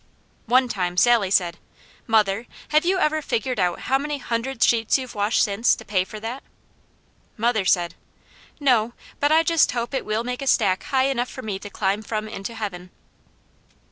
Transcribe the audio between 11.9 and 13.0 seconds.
from into Heaven."